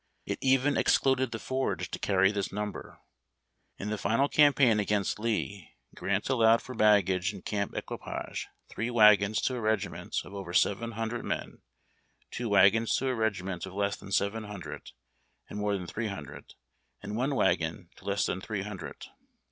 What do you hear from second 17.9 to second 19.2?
to less than three hundred.